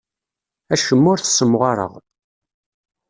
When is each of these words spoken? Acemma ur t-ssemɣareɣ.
Acemma 0.73 1.07
ur 1.11 1.19
t-ssemɣareɣ. 1.19 1.93